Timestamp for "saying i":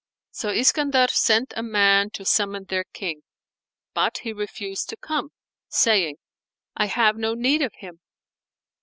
5.69-6.87